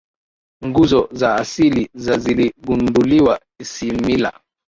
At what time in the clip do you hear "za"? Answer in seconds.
1.11-1.35, 1.93-2.17